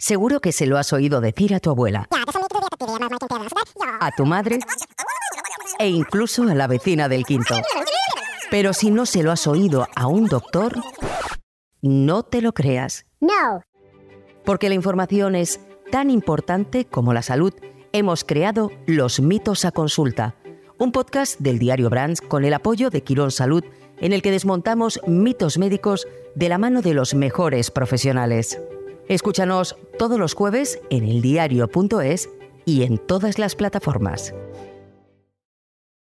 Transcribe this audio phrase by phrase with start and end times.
[0.00, 2.08] Seguro que se lo has oído decir a tu abuela,
[4.00, 4.58] a tu madre
[5.78, 7.54] e incluso a la vecina del quinto.
[8.50, 10.74] Pero si no se lo has oído a un doctor,
[11.82, 13.04] no te lo creas.
[13.20, 13.60] No.
[14.46, 15.60] Porque la información es
[15.92, 17.52] tan importante como la salud,
[17.92, 20.34] hemos creado Los mitos a consulta,
[20.78, 23.64] un podcast del diario Brands con el apoyo de Quirón Salud,
[23.98, 28.58] en el que desmontamos mitos médicos de la mano de los mejores profesionales.
[29.10, 32.30] Escúchanos todos los jueves en eldiario.es
[32.64, 34.32] y en todas las plataformas.